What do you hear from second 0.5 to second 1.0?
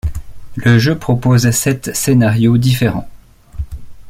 Le jeu